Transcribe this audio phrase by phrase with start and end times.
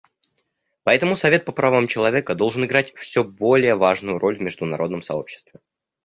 [0.83, 5.59] Поэтому Совет по правам человека должен играть все более важную роль в международном сообществе.